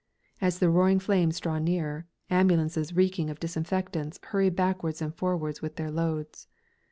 As 0.41 0.57
the 0.57 0.67
roaring 0.71 0.97
flames 0.97 1.39
draw 1.39 1.59
nearer, 1.59 2.07
ambulances 2.31 2.95
reeking 2.95 3.29
of 3.29 3.39
disinfectants 3.39 4.19
hurry 4.23 4.49
backwards 4.49 4.99
and 4.99 5.13
forwards 5.13 5.61
with 5.61 5.75
their 5.75 5.91
loads. 5.91 6.47